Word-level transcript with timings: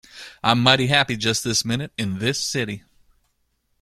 I'm 0.43 0.63
mighty 0.63 0.87
happy 0.87 1.15
just 1.15 1.43
this 1.43 1.63
minute, 1.63 1.91
in 1.95 2.17
this 2.17 2.43
city. 2.43 2.81